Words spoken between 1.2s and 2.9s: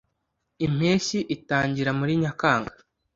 itangira muri nyakanga